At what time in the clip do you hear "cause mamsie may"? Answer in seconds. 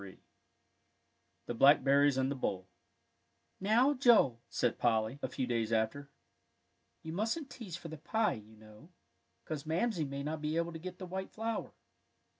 9.45-10.23